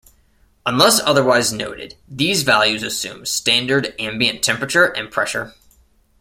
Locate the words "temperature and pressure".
4.41-5.53